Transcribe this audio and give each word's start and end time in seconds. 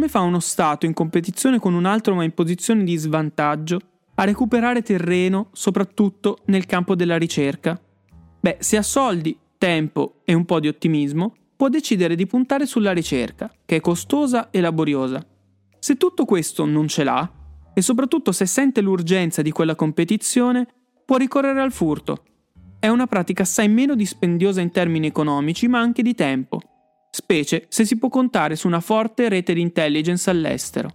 Come 0.00 0.12
fa 0.12 0.20
uno 0.20 0.40
Stato 0.40 0.86
in 0.86 0.94
competizione 0.94 1.58
con 1.58 1.74
un 1.74 1.84
altro 1.84 2.14
ma 2.14 2.24
in 2.24 2.32
posizione 2.32 2.84
di 2.84 2.96
svantaggio 2.96 3.78
a 4.14 4.24
recuperare 4.24 4.80
terreno, 4.80 5.50
soprattutto 5.52 6.38
nel 6.46 6.64
campo 6.64 6.94
della 6.94 7.18
ricerca? 7.18 7.78
Beh, 8.40 8.56
se 8.60 8.78
ha 8.78 8.82
soldi, 8.82 9.38
tempo 9.58 10.22
e 10.24 10.32
un 10.32 10.46
po' 10.46 10.58
di 10.58 10.68
ottimismo, 10.68 11.34
può 11.54 11.68
decidere 11.68 12.14
di 12.14 12.26
puntare 12.26 12.64
sulla 12.64 12.92
ricerca, 12.92 13.52
che 13.66 13.76
è 13.76 13.80
costosa 13.82 14.48
e 14.48 14.62
laboriosa. 14.62 15.22
Se 15.78 15.98
tutto 15.98 16.24
questo 16.24 16.64
non 16.64 16.88
ce 16.88 17.04
l'ha, 17.04 17.30
e 17.74 17.82
soprattutto 17.82 18.32
se 18.32 18.46
sente 18.46 18.80
l'urgenza 18.80 19.42
di 19.42 19.50
quella 19.50 19.74
competizione, 19.74 20.66
può 21.04 21.18
ricorrere 21.18 21.60
al 21.60 21.72
furto. 21.72 22.24
È 22.78 22.88
una 22.88 23.06
pratica 23.06 23.42
assai 23.42 23.68
meno 23.68 23.94
dispendiosa 23.94 24.62
in 24.62 24.70
termini 24.70 25.08
economici, 25.08 25.68
ma 25.68 25.78
anche 25.78 26.00
di 26.00 26.14
tempo 26.14 26.62
specie 27.10 27.66
se 27.68 27.84
si 27.84 27.98
può 27.98 28.08
contare 28.08 28.56
su 28.56 28.66
una 28.66 28.80
forte 28.80 29.28
rete 29.28 29.52
di 29.52 29.60
intelligence 29.60 30.30
all'estero. 30.30 30.90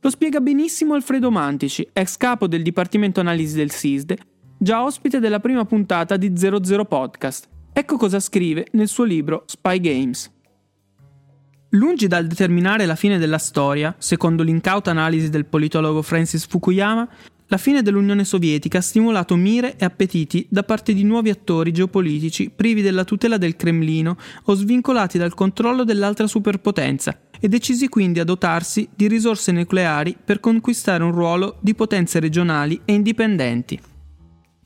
Lo 0.00 0.10
spiega 0.10 0.40
benissimo 0.40 0.94
Alfredo 0.94 1.30
Mantici, 1.30 1.88
ex 1.92 2.16
capo 2.16 2.46
del 2.46 2.62
Dipartimento 2.62 3.20
Analisi 3.20 3.56
del 3.56 3.70
SISDE, 3.70 4.18
già 4.58 4.84
ospite 4.84 5.18
della 5.18 5.40
prima 5.40 5.64
puntata 5.64 6.16
di 6.16 6.36
00 6.36 6.84
Podcast. 6.84 7.48
Ecco 7.72 7.96
cosa 7.96 8.20
scrive 8.20 8.68
nel 8.72 8.88
suo 8.88 9.04
libro 9.04 9.44
Spy 9.46 9.80
Games. 9.80 10.30
Lungi 11.70 12.06
dal 12.06 12.26
determinare 12.26 12.86
la 12.86 12.94
fine 12.94 13.18
della 13.18 13.38
storia, 13.38 13.94
secondo 13.98 14.42
l'incauta 14.42 14.90
analisi 14.90 15.28
del 15.28 15.46
politologo 15.46 16.02
Francis 16.02 16.46
Fukuyama, 16.46 17.08
la 17.54 17.60
fine 17.60 17.82
dell'Unione 17.82 18.24
Sovietica 18.24 18.78
ha 18.78 18.80
stimolato 18.80 19.36
mire 19.36 19.76
e 19.76 19.84
appetiti 19.84 20.44
da 20.50 20.64
parte 20.64 20.92
di 20.92 21.04
nuovi 21.04 21.30
attori 21.30 21.70
geopolitici 21.70 22.50
privi 22.50 22.82
della 22.82 23.04
tutela 23.04 23.36
del 23.38 23.54
Cremlino 23.54 24.16
o 24.46 24.54
svincolati 24.54 25.18
dal 25.18 25.34
controllo 25.34 25.84
dell'altra 25.84 26.26
superpotenza 26.26 27.16
e 27.38 27.46
decisi 27.46 27.88
quindi 27.88 28.18
a 28.18 28.24
dotarsi 28.24 28.88
di 28.92 29.06
risorse 29.06 29.52
nucleari 29.52 30.16
per 30.24 30.40
conquistare 30.40 31.04
un 31.04 31.12
ruolo 31.12 31.58
di 31.60 31.76
potenze 31.76 32.18
regionali 32.18 32.80
e 32.84 32.92
indipendenti. 32.92 33.80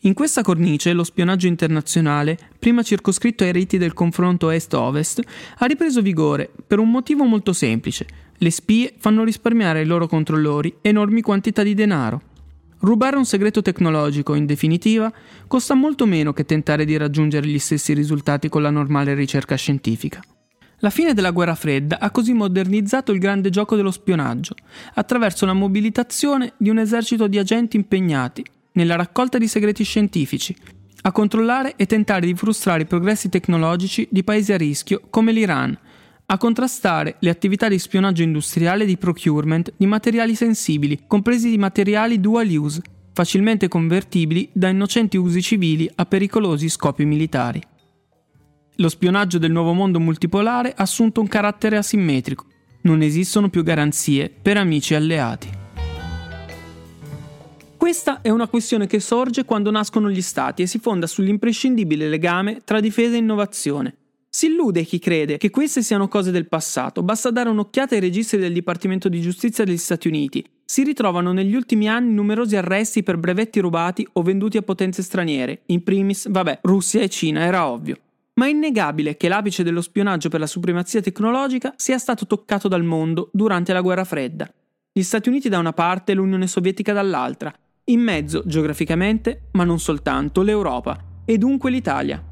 In 0.02 0.14
questa 0.14 0.40
cornice 0.40 0.94
lo 0.94 1.04
spionaggio 1.04 1.46
internazionale, 1.46 2.38
prima 2.58 2.82
circoscritto 2.82 3.44
ai 3.44 3.52
riti 3.52 3.76
del 3.76 3.92
confronto 3.92 4.48
est-ovest, 4.48 5.20
ha 5.58 5.66
ripreso 5.66 6.00
vigore 6.00 6.50
per 6.66 6.78
un 6.78 6.90
motivo 6.90 7.24
molto 7.24 7.52
semplice. 7.52 8.06
Le 8.38 8.50
spie 8.50 8.94
fanno 8.96 9.24
risparmiare 9.24 9.80
ai 9.80 9.86
loro 9.86 10.06
controllori 10.06 10.74
enormi 10.80 11.20
quantità 11.20 11.62
di 11.62 11.74
denaro. 11.74 12.22
Rubare 12.80 13.16
un 13.16 13.24
segreto 13.24 13.60
tecnologico, 13.60 14.34
in 14.34 14.46
definitiva, 14.46 15.12
costa 15.48 15.74
molto 15.74 16.06
meno 16.06 16.32
che 16.32 16.44
tentare 16.44 16.84
di 16.84 16.96
raggiungere 16.96 17.46
gli 17.46 17.58
stessi 17.58 17.92
risultati 17.92 18.48
con 18.48 18.62
la 18.62 18.70
normale 18.70 19.14
ricerca 19.14 19.56
scientifica. 19.56 20.22
La 20.80 20.90
fine 20.90 21.12
della 21.12 21.32
guerra 21.32 21.56
fredda 21.56 21.98
ha 21.98 22.12
così 22.12 22.32
modernizzato 22.32 23.10
il 23.10 23.18
grande 23.18 23.50
gioco 23.50 23.74
dello 23.74 23.90
spionaggio, 23.90 24.54
attraverso 24.94 25.44
la 25.44 25.54
mobilitazione 25.54 26.52
di 26.56 26.70
un 26.70 26.78
esercito 26.78 27.26
di 27.26 27.36
agenti 27.36 27.76
impegnati 27.76 28.44
nella 28.72 28.94
raccolta 28.94 29.38
di 29.38 29.48
segreti 29.48 29.82
scientifici, 29.82 30.54
a 31.02 31.10
controllare 31.10 31.74
e 31.74 31.86
tentare 31.86 32.26
di 32.26 32.34
frustrare 32.34 32.82
i 32.82 32.86
progressi 32.86 33.28
tecnologici 33.28 34.06
di 34.08 34.22
paesi 34.22 34.52
a 34.52 34.56
rischio 34.56 35.02
come 35.10 35.32
l'Iran, 35.32 35.76
a 36.30 36.36
contrastare 36.36 37.16
le 37.20 37.30
attività 37.30 37.68
di 37.68 37.78
spionaggio 37.78 38.22
industriale 38.22 38.82
e 38.82 38.86
di 38.86 38.98
procurement 38.98 39.72
di 39.74 39.86
materiali 39.86 40.34
sensibili, 40.34 41.04
compresi 41.06 41.48
di 41.48 41.56
materiali 41.56 42.20
dual 42.20 42.48
use, 42.48 42.82
facilmente 43.14 43.66
convertibili 43.66 44.50
da 44.52 44.68
innocenti 44.68 45.16
usi 45.16 45.40
civili 45.40 45.90
a 45.94 46.04
pericolosi 46.04 46.68
scopi 46.68 47.06
militari. 47.06 47.62
Lo 48.76 48.88
spionaggio 48.90 49.38
del 49.38 49.50
nuovo 49.50 49.72
mondo 49.72 49.98
multipolare 50.00 50.74
ha 50.76 50.82
assunto 50.82 51.22
un 51.22 51.28
carattere 51.28 51.78
asimmetrico. 51.78 52.44
Non 52.82 53.00
esistono 53.00 53.48
più 53.48 53.62
garanzie 53.62 54.28
per 54.28 54.58
amici 54.58 54.92
e 54.92 54.96
alleati. 54.96 55.48
Questa 57.78 58.20
è 58.20 58.28
una 58.28 58.48
questione 58.48 58.86
che 58.86 59.00
sorge 59.00 59.46
quando 59.46 59.70
nascono 59.70 60.10
gli 60.10 60.20
stati 60.20 60.60
e 60.60 60.66
si 60.66 60.78
fonda 60.78 61.06
sull'imprescindibile 61.06 62.06
legame 62.06 62.60
tra 62.64 62.80
difesa 62.80 63.14
e 63.14 63.18
innovazione, 63.18 63.96
si 64.38 64.46
illude 64.46 64.84
chi 64.84 65.00
crede 65.00 65.36
che 65.36 65.50
queste 65.50 65.82
siano 65.82 66.06
cose 66.06 66.30
del 66.30 66.46
passato, 66.46 67.02
basta 67.02 67.32
dare 67.32 67.48
un'occhiata 67.48 67.96
ai 67.96 68.00
registri 68.00 68.38
del 68.38 68.52
Dipartimento 68.52 69.08
di 69.08 69.20
Giustizia 69.20 69.64
degli 69.64 69.76
Stati 69.76 70.06
Uniti. 70.06 70.48
Si 70.64 70.84
ritrovano 70.84 71.32
negli 71.32 71.56
ultimi 71.56 71.88
anni 71.88 72.12
numerosi 72.12 72.54
arresti 72.54 73.02
per 73.02 73.16
brevetti 73.16 73.58
rubati 73.58 74.06
o 74.12 74.22
venduti 74.22 74.56
a 74.56 74.62
potenze 74.62 75.02
straniere, 75.02 75.62
in 75.66 75.82
primis, 75.82 76.28
vabbè, 76.28 76.60
Russia 76.62 77.00
e 77.00 77.08
Cina, 77.08 77.40
era 77.40 77.66
ovvio. 77.66 77.96
Ma 78.34 78.46
è 78.46 78.50
innegabile 78.50 79.16
che 79.16 79.26
l'apice 79.26 79.64
dello 79.64 79.80
spionaggio 79.80 80.28
per 80.28 80.38
la 80.38 80.46
supremazia 80.46 81.00
tecnologica 81.00 81.74
sia 81.76 81.98
stato 81.98 82.24
toccato 82.24 82.68
dal 82.68 82.84
mondo 82.84 83.30
durante 83.32 83.72
la 83.72 83.80
guerra 83.80 84.04
fredda. 84.04 84.48
Gli 84.92 85.02
Stati 85.02 85.28
Uniti 85.28 85.48
da 85.48 85.58
una 85.58 85.72
parte 85.72 86.12
e 86.12 86.14
l'Unione 86.14 86.46
Sovietica 86.46 86.92
dall'altra, 86.92 87.52
in 87.86 87.98
mezzo, 87.98 88.44
geograficamente, 88.46 89.48
ma 89.54 89.64
non 89.64 89.80
soltanto, 89.80 90.42
l'Europa, 90.42 90.96
e 91.24 91.36
dunque 91.38 91.72
l'Italia. 91.72 92.27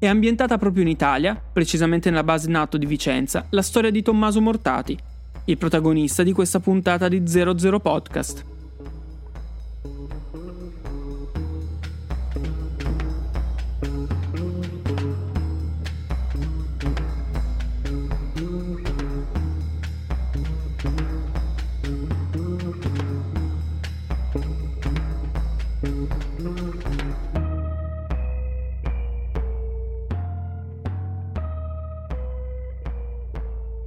È 0.00 0.06
ambientata 0.06 0.56
proprio 0.56 0.82
in 0.82 0.88
Italia, 0.88 1.38
precisamente 1.52 2.08
nella 2.08 2.24
base 2.24 2.48
NATO 2.48 2.78
di 2.78 2.86
Vicenza, 2.86 3.44
la 3.50 3.60
storia 3.60 3.90
di 3.90 4.00
Tommaso 4.00 4.40
Mortati, 4.40 4.96
il 5.44 5.58
protagonista 5.58 6.22
di 6.22 6.32
questa 6.32 6.58
puntata 6.58 7.06
di 7.06 7.22
00 7.26 7.80
Podcast. 7.80 8.49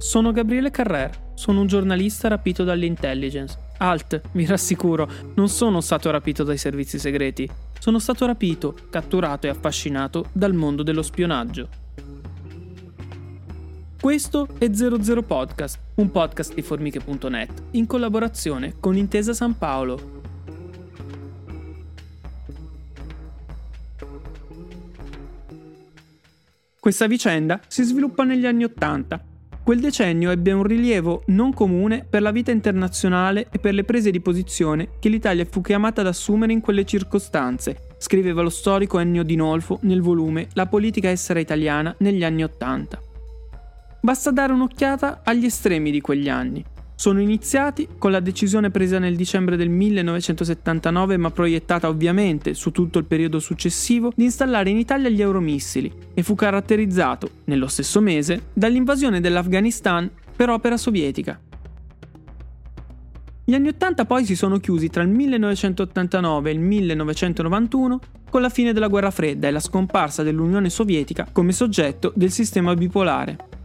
Sono 0.04 0.32
Gabriele 0.32 0.70
Carrer, 0.70 1.32
sono 1.32 1.62
un 1.62 1.66
giornalista 1.66 2.28
rapito 2.28 2.62
dall'intelligence. 2.62 3.56
Alt, 3.78 4.20
vi 4.32 4.44
rassicuro, 4.44 5.08
non 5.34 5.48
sono 5.48 5.80
stato 5.80 6.10
rapito 6.10 6.44
dai 6.44 6.58
servizi 6.58 6.98
segreti. 6.98 7.48
Sono 7.78 7.98
stato 7.98 8.26
rapito, 8.26 8.76
catturato 8.90 9.46
e 9.46 9.48
affascinato 9.48 10.28
dal 10.30 10.52
mondo 10.52 10.82
dello 10.82 11.00
spionaggio. 11.00 11.68
Questo 13.98 14.46
è 14.58 14.70
00 14.70 15.22
Podcast, 15.22 15.80
un 15.94 16.10
podcast 16.10 16.52
di 16.52 16.60
formiche.net, 16.60 17.62
in 17.70 17.86
collaborazione 17.86 18.74
con 18.78 18.98
Intesa 18.98 19.32
San 19.32 19.56
Paolo. 19.56 20.20
Questa 26.78 27.06
vicenda 27.06 27.58
si 27.66 27.82
sviluppa 27.82 28.24
negli 28.24 28.44
anni 28.44 28.64
Ottanta 28.64 29.32
Quel 29.64 29.80
decennio 29.80 30.30
ebbe 30.30 30.52
un 30.52 30.62
rilievo 30.62 31.22
non 31.28 31.54
comune 31.54 32.04
per 32.06 32.20
la 32.20 32.32
vita 32.32 32.50
internazionale 32.50 33.46
e 33.50 33.58
per 33.58 33.72
le 33.72 33.84
prese 33.84 34.10
di 34.10 34.20
posizione 34.20 34.90
che 35.00 35.08
l'Italia 35.08 35.46
fu 35.46 35.62
chiamata 35.62 36.02
ad 36.02 36.06
assumere 36.06 36.52
in 36.52 36.60
quelle 36.60 36.84
circostanze, 36.84 37.86
scriveva 37.96 38.42
lo 38.42 38.50
storico 38.50 38.98
Ennio 38.98 39.22
Dinolfo 39.22 39.78
nel 39.84 40.02
volume 40.02 40.48
La 40.52 40.66
politica 40.66 41.10
estera 41.10 41.40
italiana 41.40 41.94
negli 42.00 42.22
anni 42.24 42.44
Ottanta. 42.44 43.00
Basta 44.02 44.30
dare 44.30 44.52
un'occhiata 44.52 45.22
agli 45.24 45.46
estremi 45.46 45.90
di 45.90 46.02
quegli 46.02 46.28
anni. 46.28 46.62
Sono 46.96 47.20
iniziati 47.20 47.88
con 47.98 48.12
la 48.12 48.20
decisione 48.20 48.70
presa 48.70 48.98
nel 48.98 49.16
dicembre 49.16 49.56
del 49.56 49.68
1979 49.68 51.16
ma 51.16 51.30
proiettata 51.30 51.88
ovviamente 51.88 52.54
su 52.54 52.70
tutto 52.70 52.98
il 52.98 53.04
periodo 53.04 53.40
successivo 53.40 54.12
di 54.14 54.24
installare 54.24 54.70
in 54.70 54.78
Italia 54.78 55.08
gli 55.08 55.20
euromissili 55.20 55.92
e 56.14 56.22
fu 56.22 56.34
caratterizzato, 56.34 57.28
nello 57.44 57.66
stesso 57.66 58.00
mese, 58.00 58.44
dall'invasione 58.52 59.20
dell'Afghanistan 59.20 60.08
per 60.36 60.50
opera 60.50 60.76
sovietica. 60.76 61.38
Gli 63.46 63.54
anni 63.54 63.68
80 63.68 64.06
poi 64.06 64.24
si 64.24 64.36
sono 64.36 64.58
chiusi 64.58 64.88
tra 64.88 65.02
il 65.02 65.10
1989 65.10 66.48
e 66.48 66.52
il 66.54 66.60
1991 66.60 68.00
con 68.30 68.40
la 68.40 68.48
fine 68.48 68.72
della 68.72 68.88
guerra 68.88 69.10
fredda 69.10 69.48
e 69.48 69.50
la 69.50 69.60
scomparsa 69.60 70.22
dell'Unione 70.22 70.70
Sovietica 70.70 71.28
come 71.30 71.52
soggetto 71.52 72.12
del 72.14 72.30
sistema 72.30 72.74
bipolare. 72.74 73.63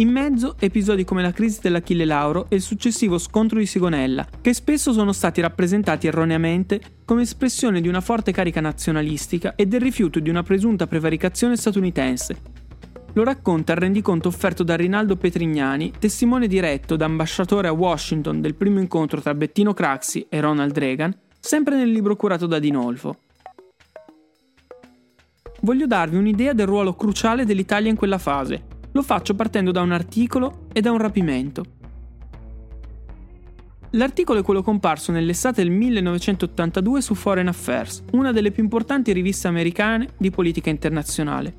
In 0.00 0.08
mezzo 0.08 0.56
episodi 0.58 1.04
come 1.04 1.20
la 1.20 1.30
crisi 1.30 1.60
dell'Achille 1.60 2.06
Lauro 2.06 2.46
e 2.48 2.56
il 2.56 2.62
successivo 2.62 3.18
scontro 3.18 3.58
di 3.58 3.66
Sigonella, 3.66 4.26
che 4.40 4.54
spesso 4.54 4.94
sono 4.94 5.12
stati 5.12 5.42
rappresentati 5.42 6.06
erroneamente 6.06 6.80
come 7.04 7.20
espressione 7.20 7.82
di 7.82 7.88
una 7.88 8.00
forte 8.00 8.32
carica 8.32 8.62
nazionalistica 8.62 9.54
e 9.56 9.66
del 9.66 9.82
rifiuto 9.82 10.18
di 10.18 10.30
una 10.30 10.42
presunta 10.42 10.86
prevaricazione 10.86 11.54
statunitense. 11.54 12.36
Lo 13.12 13.24
racconta 13.24 13.72
il 13.72 13.78
rendiconto 13.78 14.28
offerto 14.28 14.62
da 14.62 14.74
Rinaldo 14.74 15.16
Petrignani, 15.16 15.92
testimone 15.98 16.46
diretto 16.46 16.96
da 16.96 17.04
ambasciatore 17.04 17.68
a 17.68 17.72
Washington 17.72 18.40
del 18.40 18.54
primo 18.54 18.80
incontro 18.80 19.20
tra 19.20 19.34
Bettino 19.34 19.74
Craxi 19.74 20.24
e 20.30 20.40
Ronald 20.40 20.78
Reagan, 20.78 21.14
sempre 21.38 21.76
nel 21.76 21.90
libro 21.90 22.16
curato 22.16 22.46
da 22.46 22.58
Dinolfo. 22.58 23.18
Voglio 25.60 25.86
darvi 25.86 26.16
un'idea 26.16 26.54
del 26.54 26.66
ruolo 26.66 26.94
cruciale 26.94 27.44
dell'Italia 27.44 27.90
in 27.90 27.96
quella 27.96 28.16
fase. 28.16 28.69
Lo 28.92 29.02
faccio 29.02 29.34
partendo 29.34 29.70
da 29.70 29.82
un 29.82 29.92
articolo 29.92 30.66
e 30.72 30.80
da 30.80 30.90
un 30.90 30.98
rapimento. 30.98 31.64
L'articolo 33.94 34.38
è 34.38 34.42
quello 34.42 34.62
comparso 34.62 35.10
nell'estate 35.10 35.62
del 35.62 35.72
1982 35.72 37.00
su 37.00 37.14
Foreign 37.14 37.48
Affairs, 37.48 38.04
una 38.12 38.30
delle 38.30 38.52
più 38.52 38.62
importanti 38.62 39.12
riviste 39.12 39.48
americane 39.48 40.10
di 40.16 40.30
politica 40.30 40.70
internazionale. 40.70 41.54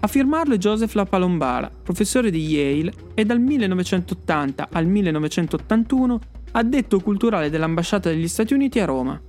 A 0.00 0.06
firmarlo 0.06 0.54
è 0.54 0.58
Joseph 0.58 0.92
La 0.94 1.06
Palombara, 1.06 1.70
professore 1.82 2.30
di 2.30 2.44
Yale 2.44 2.92
e 3.14 3.24
dal 3.24 3.40
1980 3.40 4.68
al 4.70 4.86
1981 4.86 6.18
addetto 6.52 7.00
culturale 7.00 7.50
dell'ambasciata 7.50 8.10
degli 8.10 8.28
Stati 8.28 8.52
Uniti 8.52 8.80
a 8.80 8.84
Roma. 8.84 9.20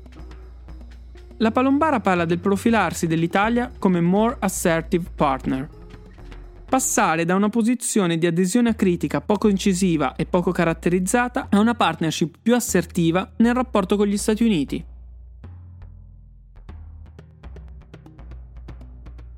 La 1.37 1.51
Palombara 1.51 1.99
parla 1.99 2.25
del 2.25 2.39
profilarsi 2.39 3.07
dell'Italia 3.07 3.71
come 3.77 4.01
more 4.01 4.35
assertive 4.39 5.09
partner. 5.15 5.69
Passare 6.67 7.25
da 7.25 7.35
una 7.35 7.49
posizione 7.49 8.17
di 8.17 8.25
adesione 8.25 8.75
critica 8.75 9.21
poco 9.21 9.47
incisiva 9.47 10.15
e 10.15 10.25
poco 10.25 10.51
caratterizzata 10.51 11.47
a 11.49 11.59
una 11.59 11.75
partnership 11.75 12.37
più 12.41 12.55
assertiva 12.55 13.31
nel 13.37 13.53
rapporto 13.53 13.95
con 13.95 14.07
gli 14.07 14.17
Stati 14.17 14.43
Uniti. 14.43 14.83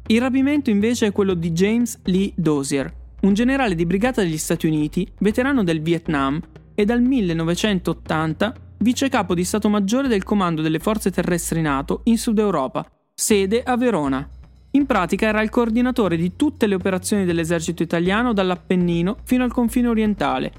Il 0.10 0.22
rapimento 0.22 0.70
invece 0.70 1.08
è 1.08 1.12
quello 1.12 1.34
di 1.34 1.52
James 1.52 2.00
Lee 2.04 2.32
Dozier, 2.34 2.92
un 3.22 3.34
generale 3.34 3.76
di 3.76 3.86
brigata 3.86 4.22
degli 4.22 4.38
Stati 4.38 4.66
Uniti, 4.66 5.06
veterano 5.20 5.66
del 5.66 5.82
Vietnam 5.82 6.42
e 6.74 6.86
dal 6.86 7.02
1980 7.02 8.54
vice 8.78 9.10
capo 9.10 9.34
di 9.34 9.44
Stato 9.44 9.68
Maggiore 9.68 10.08
del 10.08 10.24
Comando 10.24 10.62
delle 10.62 10.80
Forze 10.80 11.12
Terrestri 11.12 11.62
NATO 11.62 12.02
in 12.06 12.18
Sud 12.18 12.40
Europa, 12.40 12.90
sede 13.14 13.64
a 13.64 13.76
Verona. 13.76 14.30
In 14.72 14.86
pratica 14.86 15.28
era 15.28 15.42
il 15.42 15.50
coordinatore 15.50 16.18
di 16.18 16.36
tutte 16.36 16.68
le 16.68 16.76
operazioni 16.76 17.26
dell'esercito 17.26 17.84
italiano 17.84 18.34
dall'Appennino 18.34 19.18
fino 19.24 19.44
al 19.44 19.52
confine 19.52 19.88
orientale. 19.88 20.52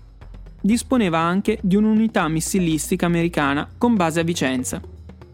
Disponeva 0.61 1.19
anche 1.19 1.59
di 1.63 1.77
un'unità 1.77 2.27
missilistica 2.29 3.07
americana 3.07 3.69
con 3.79 3.95
base 3.95 4.21
a 4.21 4.25
Vicenza. 4.25 4.81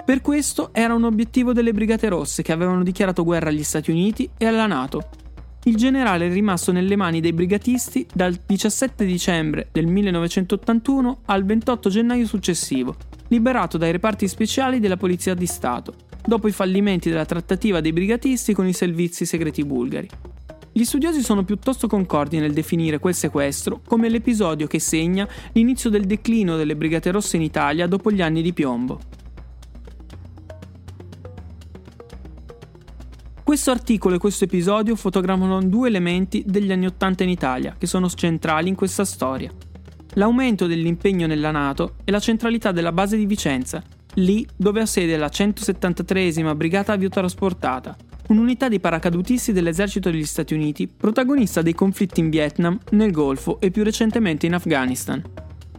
Per 0.04 0.20
questo 0.20 0.70
era 0.72 0.94
un 0.94 1.04
obiettivo 1.04 1.52
delle 1.52 1.72
Brigate 1.72 2.08
Rosse 2.08 2.42
che 2.42 2.52
avevano 2.52 2.82
dichiarato 2.82 3.24
guerra 3.24 3.48
agli 3.48 3.64
Stati 3.64 3.90
Uniti 3.90 4.28
e 4.36 4.46
alla 4.46 4.66
Nato 4.66 5.22
il 5.66 5.76
generale 5.76 6.26
è 6.26 6.30
rimasto 6.30 6.72
nelle 6.72 6.94
mani 6.94 7.20
dei 7.20 7.32
brigatisti 7.32 8.06
dal 8.12 8.38
17 8.44 9.06
dicembre 9.06 9.68
del 9.72 9.86
1981 9.86 11.20
al 11.24 11.42
28 11.46 11.88
gennaio 11.88 12.26
successivo, 12.26 12.96
liberato 13.28 13.78
dai 13.78 13.90
reparti 13.90 14.28
speciali 14.28 14.78
della 14.78 14.98
Polizia 14.98 15.32
di 15.32 15.46
Stato, 15.46 15.94
dopo 16.24 16.48
i 16.48 16.52
fallimenti 16.52 17.10
della 17.10 17.26
trattativa 17.26 17.80
dei 17.80 17.92
brigatisti 17.92 18.54
con 18.54 18.66
i 18.66 18.72
servizi 18.72 19.26
segreti 19.26 19.64
bulgari. 19.64 20.08
Gli 20.72 20.84
studiosi 20.84 21.22
sono 21.22 21.44
piuttosto 21.44 21.86
concordi 21.86 22.38
nel 22.38 22.52
definire 22.52 22.98
quel 22.98 23.14
sequestro 23.14 23.80
come 23.86 24.08
l'episodio 24.08 24.66
che 24.66 24.80
segna 24.80 25.28
l'inizio 25.52 25.88
del 25.88 26.04
declino 26.04 26.56
delle 26.56 26.74
Brigate 26.74 27.12
Rosse 27.12 27.36
in 27.36 27.42
Italia 27.42 27.86
dopo 27.86 28.10
gli 28.10 28.20
anni 28.20 28.42
di 28.42 28.52
piombo. 28.52 28.98
Questo 33.44 33.70
articolo 33.70 34.16
e 34.16 34.18
questo 34.18 34.44
episodio 34.44 34.96
fotografano 34.96 35.62
due 35.62 35.86
elementi 35.86 36.42
degli 36.44 36.72
anni 36.72 36.86
Ottanta 36.86 37.22
in 37.22 37.28
Italia 37.28 37.76
che 37.78 37.86
sono 37.86 38.08
centrali 38.08 38.68
in 38.68 38.74
questa 38.74 39.04
storia. 39.04 39.52
L'aumento 40.14 40.66
dell'impegno 40.66 41.26
nella 41.28 41.50
Nato 41.52 41.96
e 42.02 42.10
la 42.10 42.18
centralità 42.18 42.72
della 42.72 42.90
base 42.90 43.16
di 43.16 43.26
Vicenza, 43.26 43.80
lì 44.14 44.46
dove 44.56 44.80
ha 44.80 44.86
sede 44.86 45.16
la 45.16 45.26
173esima 45.26 46.54
Brigata 46.54 46.92
Aviotrasportata, 46.92 47.96
un'unità 48.28 48.68
di 48.68 48.80
paracadutisti 48.80 49.52
dell'esercito 49.52 50.10
degli 50.10 50.24
Stati 50.24 50.54
Uniti, 50.54 50.88
protagonista 50.88 51.62
dei 51.62 51.74
conflitti 51.74 52.20
in 52.20 52.30
Vietnam, 52.30 52.78
nel 52.90 53.10
Golfo 53.10 53.60
e 53.60 53.70
più 53.70 53.82
recentemente 53.82 54.46
in 54.46 54.54
Afghanistan. 54.54 55.22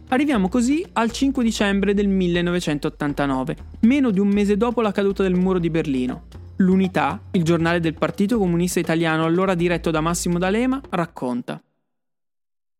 Arriviamo 0.08 0.48
così 0.48 0.86
al 0.92 1.10
5 1.10 1.42
dicembre 1.42 1.92
del 1.92 2.08
1989, 2.08 3.56
meno 3.80 4.10
di 4.10 4.20
un 4.20 4.28
mese 4.28 4.56
dopo 4.56 4.80
la 4.80 4.92
caduta 4.92 5.22
del 5.22 5.34
muro 5.34 5.58
di 5.58 5.70
Berlino. 5.70 6.26
L'Unità, 6.58 7.20
il 7.32 7.42
giornale 7.42 7.80
del 7.80 7.94
Partito 7.94 8.38
Comunista 8.38 8.78
Italiano 8.78 9.24
allora 9.24 9.54
diretto 9.54 9.90
da 9.90 10.00
Massimo 10.00 10.38
D'Alema, 10.38 10.80
racconta. 10.90 11.60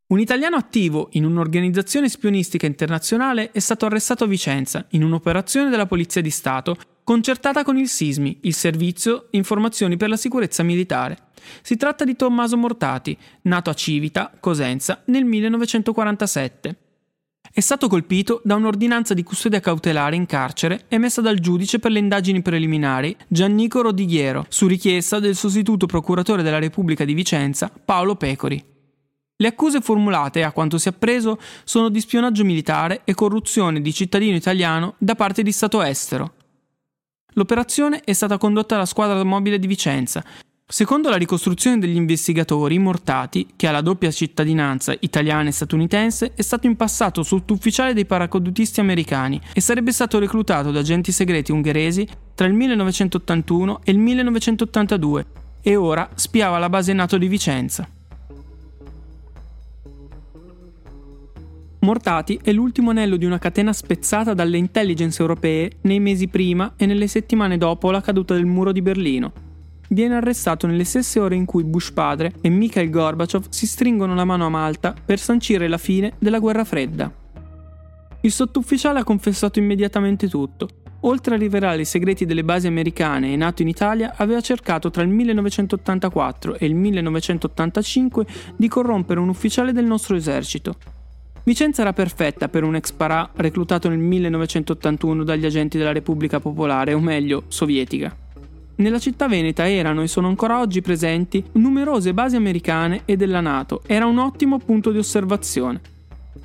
Un 0.08 0.20
italiano 0.20 0.54
attivo 0.54 1.08
in 1.12 1.24
un'organizzazione 1.24 2.08
spionistica 2.08 2.64
internazionale 2.64 3.50
è 3.50 3.58
stato 3.58 3.86
arrestato 3.86 4.22
a 4.22 4.28
Vicenza 4.28 4.86
in 4.90 5.02
un'operazione 5.02 5.68
della 5.68 5.86
Polizia 5.86 6.20
di 6.20 6.30
Stato 6.30 6.76
concertata 7.02 7.64
con 7.64 7.76
il 7.76 7.88
SISMI, 7.88 8.38
il 8.42 8.54
Servizio 8.54 9.26
Informazioni 9.30 9.96
per 9.96 10.08
la 10.08 10.16
Sicurezza 10.16 10.62
Militare. 10.62 11.30
Si 11.60 11.76
tratta 11.76 12.04
di 12.04 12.14
Tommaso 12.14 12.56
Mortati, 12.56 13.18
nato 13.42 13.68
a 13.68 13.74
Civita, 13.74 14.30
Cosenza, 14.38 15.02
nel 15.06 15.24
1947. 15.24 16.76
È 17.52 17.60
stato 17.60 17.88
colpito 17.88 18.40
da 18.44 18.54
un'ordinanza 18.54 19.12
di 19.12 19.24
custodia 19.24 19.58
cautelare 19.58 20.14
in 20.14 20.26
carcere 20.26 20.84
emessa 20.86 21.20
dal 21.20 21.40
giudice 21.40 21.80
per 21.80 21.90
le 21.90 21.98
indagini 21.98 22.42
preliminari 22.42 23.16
Giannico 23.26 23.82
Rodighiero, 23.82 24.46
su 24.50 24.68
richiesta 24.68 25.18
del 25.18 25.34
sostituto 25.34 25.86
procuratore 25.86 26.44
della 26.44 26.60
Repubblica 26.60 27.04
di 27.04 27.14
Vicenza 27.14 27.72
Paolo 27.84 28.14
Pecori. 28.14 28.74
Le 29.36 29.48
accuse 29.48 29.80
formulate, 29.80 30.42
a 30.42 30.52
quanto 30.52 30.78
si 30.78 30.88
è 30.88 30.92
appreso, 30.92 31.38
sono 31.64 31.88
di 31.88 32.00
spionaggio 32.00 32.44
militare 32.44 33.02
e 33.04 33.14
corruzione 33.14 33.80
di 33.82 33.92
cittadino 33.92 34.34
italiano 34.34 34.94
da 34.98 35.14
parte 35.14 35.42
di 35.42 35.52
Stato 35.52 35.82
estero. 35.82 36.34
L'operazione 37.34 38.00
è 38.00 38.14
stata 38.14 38.38
condotta 38.38 38.74
dalla 38.74 38.86
squadra 38.86 39.22
mobile 39.22 39.58
di 39.58 39.66
Vicenza, 39.66 40.24
Secondo 40.68 41.10
la 41.10 41.16
ricostruzione 41.16 41.78
degli 41.78 41.94
investigatori, 41.94 42.76
Mortati, 42.80 43.50
che 43.54 43.68
ha 43.68 43.70
la 43.70 43.82
doppia 43.82 44.10
cittadinanza 44.10 44.96
italiana 44.98 45.48
e 45.48 45.52
statunitense, 45.52 46.32
è 46.34 46.42
stato 46.42 46.66
in 46.66 46.74
passato 46.74 47.22
sottufficiale 47.22 47.94
dei 47.94 48.04
paracadutisti 48.04 48.80
americani 48.80 49.40
e 49.52 49.60
sarebbe 49.60 49.92
stato 49.92 50.18
reclutato 50.18 50.72
da 50.72 50.80
agenti 50.80 51.12
segreti 51.12 51.52
ungheresi 51.52 52.04
tra 52.34 52.48
il 52.48 52.54
1981 52.54 53.82
e 53.84 53.92
il 53.92 53.98
1982 53.98 55.26
e 55.62 55.76
ora 55.76 56.10
spiava 56.16 56.58
la 56.58 56.68
base 56.68 56.92
NATO 56.92 57.16
di 57.16 57.28
Vicenza. 57.28 57.88
Mortati 61.86 62.40
è 62.42 62.50
l'ultimo 62.50 62.90
anello 62.90 63.16
di 63.16 63.26
una 63.26 63.38
catena 63.38 63.72
spezzata 63.72 64.34
dalle 64.34 64.56
intelligence 64.56 65.22
europee 65.22 65.70
nei 65.82 66.00
mesi 66.00 66.26
prima 66.26 66.72
e 66.76 66.84
nelle 66.84 67.06
settimane 67.06 67.58
dopo 67.58 67.92
la 67.92 68.00
caduta 68.00 68.34
del 68.34 68.44
muro 68.44 68.72
di 68.72 68.82
Berlino 68.82 69.32
viene 69.90 70.16
arrestato 70.16 70.66
nelle 70.66 70.82
stesse 70.82 71.20
ore 71.20 71.36
in 71.36 71.44
cui 71.44 71.62
Bush 71.62 71.92
padre 71.92 72.32
e 72.40 72.48
Mikhail 72.48 72.90
Gorbachev 72.90 73.44
si 73.50 73.68
stringono 73.68 74.16
la 74.16 74.24
mano 74.24 74.46
a 74.46 74.48
Malta 74.48 74.96
per 75.04 75.20
sancire 75.20 75.68
la 75.68 75.78
fine 75.78 76.14
della 76.18 76.40
guerra 76.40 76.64
fredda. 76.64 77.08
Il 78.22 78.32
sottufficiale 78.32 78.98
ha 78.98 79.04
confessato 79.04 79.60
immediatamente 79.60 80.28
tutto. 80.28 80.68
Oltre 81.02 81.36
a 81.36 81.38
rivelare 81.38 81.82
i 81.82 81.84
segreti 81.84 82.26
delle 82.26 82.42
basi 82.42 82.66
americane 82.66 83.32
e 83.32 83.36
nato 83.36 83.62
in 83.62 83.68
Italia, 83.68 84.14
aveva 84.16 84.40
cercato 84.40 84.90
tra 84.90 85.04
il 85.04 85.08
1984 85.08 86.56
e 86.56 86.66
il 86.66 86.74
1985 86.74 88.26
di 88.56 88.66
corrompere 88.66 89.20
un 89.20 89.28
ufficiale 89.28 89.70
del 89.70 89.84
nostro 89.84 90.16
esercito. 90.16 90.95
Vicenza 91.46 91.82
era 91.82 91.92
perfetta 91.92 92.48
per 92.48 92.64
un 92.64 92.74
ex 92.74 92.90
parà 92.90 93.30
reclutato 93.36 93.88
nel 93.88 94.00
1981 94.00 95.22
dagli 95.22 95.46
agenti 95.46 95.78
della 95.78 95.92
Repubblica 95.92 96.40
Popolare, 96.40 96.92
o 96.92 96.98
meglio, 96.98 97.44
sovietica. 97.46 98.12
Nella 98.74 98.98
città 98.98 99.28
veneta 99.28 99.70
erano 99.70 100.02
e 100.02 100.08
sono 100.08 100.26
ancora 100.26 100.58
oggi 100.58 100.80
presenti 100.80 101.44
numerose 101.52 102.12
basi 102.12 102.34
americane 102.34 103.02
e 103.04 103.14
della 103.14 103.40
Nato, 103.40 103.82
era 103.86 104.06
un 104.06 104.18
ottimo 104.18 104.58
punto 104.58 104.90
di 104.90 104.98
osservazione. 104.98 105.80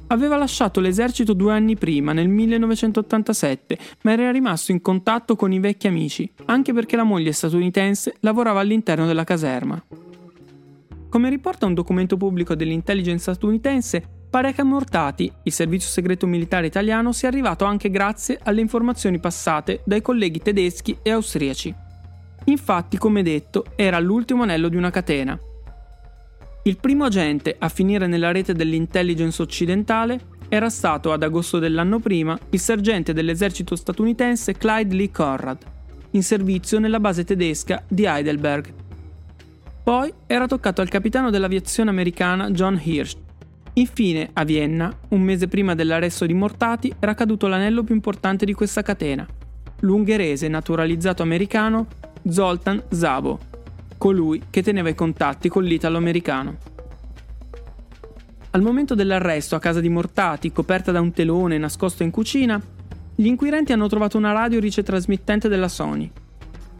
Aveva 0.06 0.38
lasciato 0.38 0.80
l'esercito 0.80 1.34
due 1.34 1.52
anni 1.52 1.76
prima, 1.76 2.14
nel 2.14 2.28
1987, 2.28 3.78
ma 4.04 4.12
era 4.12 4.30
rimasto 4.30 4.72
in 4.72 4.82
contatto 4.82 5.36
con 5.36 5.52
i 5.52 5.58
vecchi 5.58 5.88
amici, 5.88 6.32
anche 6.46 6.74
perché 6.74 6.96
la 6.96 7.04
moglie 7.04 7.32
statunitense 7.32 8.18
lavorava 8.20 8.60
all'interno 8.60 9.08
della 9.08 9.24
caserma. 9.24 9.84
Come 11.10 11.30
riporta 11.32 11.66
un 11.66 11.74
documento 11.74 12.18
pubblico 12.18 12.54
dell'intelligence 12.54 13.34
statunitense, 13.34 14.20
pare 14.32 14.54
che 14.54 14.62
a 14.62 14.64
Mortati, 14.64 15.30
il 15.44 15.52
servizio 15.52 15.90
segreto 15.90 16.26
militare 16.26 16.66
italiano, 16.66 17.12
sia 17.12 17.28
arrivato 17.28 17.66
anche 17.66 17.92
grazie 17.92 18.40
alle 18.42 18.62
informazioni 18.62 19.20
passate 19.20 19.82
dai 19.84 20.02
colleghi 20.02 20.40
tedeschi 20.40 20.98
e 21.04 21.12
austriaci. 21.12 21.76
Infatti, 22.46 22.98
come 22.98 23.24
detto, 23.24 23.66
era 23.76 24.00
l'ultimo 24.00 24.44
anello 24.44 24.70
di 24.70 24.78
una 24.78 24.90
catena. 24.90 25.38
Il 26.64 26.78
primo 26.78 27.04
agente 27.04 27.58
a 27.60 27.68
finire 27.68 28.08
nella 28.08 28.32
rete 28.32 28.54
dell'intelligence 28.54 29.42
occidentale 29.42 30.20
era 30.48 30.70
stato 30.70 31.12
ad 31.12 31.24
agosto 31.24 31.60
dell'anno 31.60 32.00
prima 32.00 32.40
il 32.52 32.60
sergente 32.60 33.12
dell'esercito 33.12 33.76
statunitense 33.76 34.54
Clyde 34.54 34.96
Lee 34.96 35.12
Conrad, 35.12 35.58
in 36.12 36.24
servizio 36.24 36.80
nella 36.80 37.02
base 37.02 37.26
tedesca 37.26 37.84
di 37.86 38.06
Heidelberg. 38.06 38.74
Poi 39.84 40.14
era 40.26 40.48
toccato 40.48 40.80
al 40.80 40.88
capitano 40.88 41.32
dell'aviazione 41.32 41.90
americana 41.90 42.50
John 42.52 42.80
Hirsch. 42.82 43.18
Infine, 43.74 44.30
a 44.34 44.44
Vienna, 44.44 44.94
un 45.10 45.22
mese 45.22 45.48
prima 45.48 45.76
dell'arresto 45.76 46.26
di 46.26 46.34
Mortati, 46.34 46.94
era 47.00 47.14
caduto 47.14 47.48
l'anello 47.48 47.84
più 47.84 47.96
importante 47.96 48.44
di 48.46 48.54
questa 48.54 48.82
catena, 48.82 49.26
l'ungherese 49.80 50.50
naturalizzato 50.50 51.24
americano 51.24 51.88
Zoltan 52.28 52.84
Zabo, 52.90 53.40
colui 53.98 54.44
che 54.50 54.62
teneva 54.62 54.90
i 54.90 54.96
contatti 54.96 55.48
con 55.48 55.64
l'italo-americano. 55.64 56.58
Al 58.52 58.62
momento 58.62 58.94
dell'arresto 58.94 59.56
a 59.56 59.60
casa 59.60 59.80
di 59.80 59.88
Mortati, 59.88 60.52
coperta 60.52 60.92
da 60.92 61.00
un 61.00 61.14
telone 61.14 61.58
nascosto 61.58 62.04
in 62.04 62.12
cucina, 62.12 62.62
gli 63.16 63.26
inquirenti 63.26 63.72
hanno 63.72 63.88
trovato 63.88 64.18
una 64.18 64.34
radio 64.34 64.60
ricetrasmittente 64.60 65.48
della 65.48 65.70
Sony. 65.70 66.12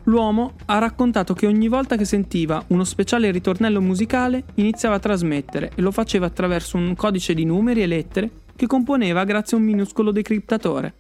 L'uomo 0.06 0.54
ha 0.66 0.80
raccontato 0.80 1.34
che 1.34 1.46
ogni 1.46 1.68
volta 1.68 1.96
che 1.96 2.06
sentiva 2.06 2.64
uno 2.68 2.84
speciale 2.84 3.30
ritornello 3.30 3.82
musicale 3.82 4.46
iniziava 4.56 4.96
a 4.96 5.00
trasmettere 5.00 5.72
e 5.76 5.82
lo 5.82 5.92
faceva 5.92 6.26
attraverso 6.26 6.78
un 6.78 6.96
codice 6.96 7.36
di 7.36 7.46
numeri 7.46 7.84
e 7.84 7.88
lettere 7.88 8.32
che 8.56 8.66
componeva 8.66 9.24
grazie 9.24 9.58
a 9.58 9.60
un 9.60 9.66
minuscolo 9.66 10.12
decriptatore. 10.12 10.94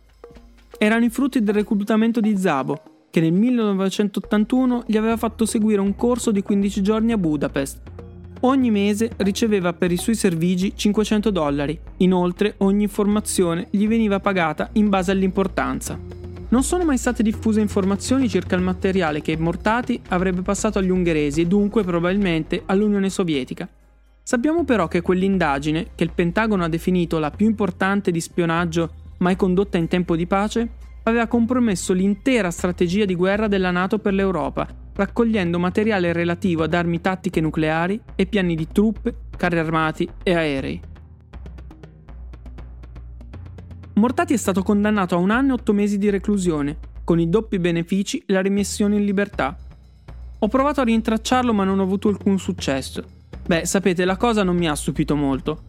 Erano 0.78 1.06
i 1.06 1.10
frutti 1.10 1.44
del 1.44 1.56
reclutamento 1.56 2.20
di 2.20 2.38
Zabo, 2.38 3.08
che 3.10 3.22
nel 3.22 3.34
1981 3.34 4.84
gli 4.88 4.98
aveva 4.98 5.18
fatto 5.18 5.46
seguire 5.46 5.82
un 5.82 5.96
corso 5.96 6.32
di 6.32 6.42
15 6.42 6.82
giorni 6.82 7.12
a 7.12 7.18
Budapest. 7.18 7.82
Ogni 8.42 8.72
mese 8.72 9.12
riceveva 9.18 9.74
per 9.74 9.92
i 9.92 9.98
suoi 9.98 10.16
servigi 10.16 10.74
500 10.76 11.30
dollari, 11.30 11.80
inoltre 11.98 12.56
ogni 12.60 12.84
informazione 12.84 13.68
gli 13.70 13.88
veniva 13.88 14.20
pagata 14.20 14.70
in 14.74 14.90
base 14.90 15.12
all'importanza. 15.12 16.00
Non 16.52 16.64
sono 16.64 16.84
mai 16.84 16.98
state 16.98 17.24
diffuse 17.24 17.62
informazioni 17.62 18.28
circa 18.28 18.58
il 18.58 18.62
materiale 18.62 19.22
che 19.22 19.38
Mortati 19.38 20.02
avrebbe 20.10 20.42
passato 20.42 20.80
agli 20.80 20.90
ungheresi 20.90 21.40
e 21.40 21.46
dunque 21.46 21.86
probabilmente 21.86 22.64
all'Unione 22.66 23.10
Sovietica. 23.10 23.70
Sappiamo 24.22 24.66
però 24.66 24.90
che 24.90 25.00
quell'indagine, 25.00 25.92
che 25.96 26.04
il 26.04 26.12
Pentagono 26.14 26.66
ha 26.66 26.68
definito 26.68 27.20
la 27.20 27.32
più 27.32 27.46
importante 27.46 28.12
di 28.12 28.20
spionaggio 28.20 28.92
mai 29.20 29.38
condotta 29.38 29.78
in 29.78 29.88
tempo 29.88 30.18
di 30.18 30.28
pace, 30.28 30.70
aveva 31.04 31.28
compromesso 31.28 31.94
l'intera 31.94 32.52
strategia 32.52 33.06
di 33.06 33.16
guerra 33.16 33.48
della 33.48 33.72
Nato 33.72 34.00
per 34.00 34.14
l'Europa, 34.14 34.68
raccogliendo 34.94 35.58
materiale 35.58 36.12
relativo 36.12 36.64
ad 36.64 36.74
armi 36.74 37.00
tattiche 37.00 37.40
nucleari 37.40 37.98
e 38.14 38.26
piani 38.26 38.56
di 38.56 38.68
truppe, 38.68 39.16
carri 39.38 39.58
armati 39.58 40.06
e 40.22 40.36
aerei. 40.36 40.91
Mortati 44.02 44.34
è 44.34 44.38
stato 44.38 44.64
condannato 44.64 45.14
a 45.14 45.20
un 45.20 45.30
anno 45.30 45.52
e 45.52 45.54
otto 45.60 45.74
mesi 45.74 46.00
di 46.00 46.10
reclusione, 46.10 46.76
con 47.04 47.20
i 47.20 47.30
doppi 47.30 47.60
benefici 47.60 48.18
e 48.26 48.34
la 48.34 48.42
rimessione 48.42 48.96
in 48.96 49.06
libertà. 49.06 49.56
Ho 50.40 50.48
provato 50.48 50.82
a 50.82 50.86
rintracciarlo 50.86 51.54
ma 51.54 51.64
non 51.64 51.78
ho 51.78 51.84
avuto 51.84 52.08
alcun 52.08 52.40
successo. 52.40 53.04
Beh, 53.46 53.68
sapete, 53.68 54.04
la 54.04 54.18
cosa 54.18 54.42
non 54.42 54.58
mi 54.58 54.68
ha 54.68 54.74
stupito 54.74 55.16
molto. 55.16 55.62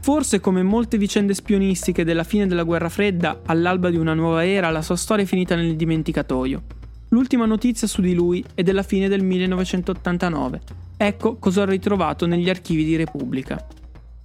Forse 0.00 0.40
come 0.40 0.64
molte 0.64 0.98
vicende 0.98 1.32
spionistiche 1.32 2.02
della 2.02 2.24
fine 2.24 2.48
della 2.48 2.64
guerra 2.64 2.88
fredda, 2.88 3.42
all'alba 3.46 3.88
di 3.88 3.98
una 3.98 4.14
nuova 4.14 4.44
era, 4.44 4.70
la 4.70 4.82
sua 4.82 4.96
storia 4.96 5.22
è 5.22 5.28
finita 5.28 5.54
nel 5.54 5.76
dimenticatoio. 5.76 6.62
L'ultima 7.10 7.46
notizia 7.46 7.86
su 7.86 8.00
di 8.00 8.14
lui 8.14 8.44
è 8.52 8.64
della 8.64 8.82
fine 8.82 9.06
del 9.06 9.22
1989. 9.22 10.60
Ecco 10.96 11.36
cosa 11.36 11.62
ho 11.62 11.66
ritrovato 11.66 12.26
negli 12.26 12.50
archivi 12.50 12.84
di 12.84 12.96
Repubblica. 12.96 13.64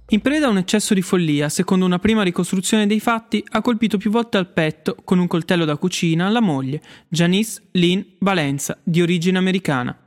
In 0.08 0.20
preda 0.20 0.46
a 0.46 0.50
un 0.50 0.58
eccesso 0.58 0.92
di 0.92 1.00
follia, 1.00 1.48
secondo 1.48 1.86
una 1.86 1.98
prima 1.98 2.22
ricostruzione 2.22 2.86
dei 2.86 3.00
fatti, 3.00 3.42
ha 3.52 3.62
colpito 3.62 3.96
più 3.96 4.10
volte 4.10 4.36
al 4.36 4.52
petto, 4.52 4.96
con 5.02 5.18
un 5.18 5.26
coltello 5.26 5.64
da 5.64 5.76
cucina, 5.76 6.28
la 6.28 6.42
moglie, 6.42 6.82
Janice 7.08 7.62
Lynn 7.72 8.02
Valenza, 8.18 8.78
di 8.82 9.00
origine 9.00 9.38
americana, 9.38 9.98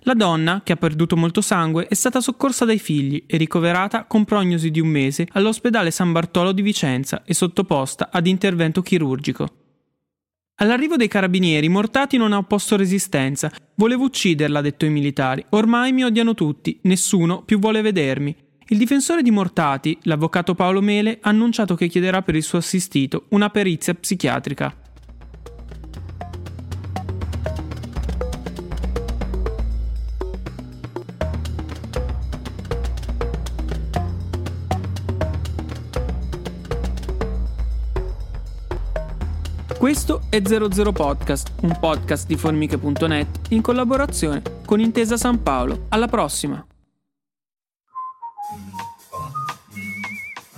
la 0.00 0.14
donna, 0.14 0.62
che 0.64 0.72
ha 0.72 0.76
perduto 0.76 1.16
molto 1.16 1.40
sangue, 1.40 1.86
è 1.86 1.94
stata 1.94 2.20
soccorsa 2.20 2.64
dai 2.64 2.78
figli 2.78 3.24
e 3.26 3.36
ricoverata 3.36 4.04
con 4.04 4.24
prognosi 4.24 4.70
di 4.70 4.80
un 4.80 4.88
mese 4.88 5.26
all'ospedale 5.30 5.90
San 5.90 6.12
Bartolo 6.12 6.52
di 6.52 6.62
Vicenza 6.62 7.22
e 7.24 7.32
sottoposta 7.32 8.10
ad 8.10 8.26
intervento 8.26 8.82
chirurgico. 8.82 9.48
All'arrivo 10.56 10.96
dei 10.96 11.08
carabinieri, 11.08 11.68
Mortati 11.68 12.16
non 12.16 12.32
ha 12.32 12.38
opposto 12.38 12.76
resistenza. 12.76 13.52
Volevo 13.76 14.04
ucciderla, 14.04 14.60
ha 14.60 14.62
detto 14.62 14.84
ai 14.84 14.90
militari. 14.90 15.44
Ormai 15.50 15.92
mi 15.92 16.04
odiano 16.04 16.34
tutti, 16.34 16.78
nessuno 16.82 17.42
più 17.42 17.58
vuole 17.58 17.82
vedermi. 17.82 18.36
Il 18.68 18.78
difensore 18.78 19.20
di 19.20 19.30
Mortati, 19.30 19.98
l'avvocato 20.04 20.54
Paolo 20.54 20.80
Mele, 20.80 21.18
ha 21.20 21.28
annunciato 21.28 21.74
che 21.74 21.86
chiederà 21.86 22.22
per 22.22 22.34
il 22.34 22.42
suo 22.42 22.58
assistito 22.58 23.26
una 23.28 23.50
perizia 23.50 23.92
psichiatrica. 23.92 24.74
Questo 39.76 40.22
è 40.30 40.40
00 40.42 40.92
Podcast, 40.92 41.52
un 41.60 41.76
podcast 41.78 42.26
di 42.26 42.36
formiche.net 42.36 43.50
in 43.50 43.60
collaborazione 43.60 44.40
con 44.64 44.80
Intesa 44.80 45.18
San 45.18 45.42
Paolo. 45.42 45.84
Alla 45.90 46.08
prossima! 46.08 46.66